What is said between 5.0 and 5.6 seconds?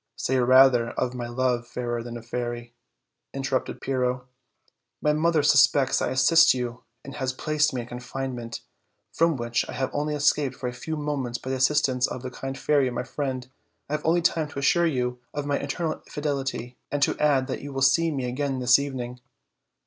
mother